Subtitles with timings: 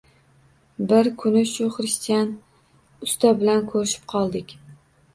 [0.91, 2.33] Bir kuni shu xristian
[3.11, 4.61] usta bilan ko‘rishib qoldik.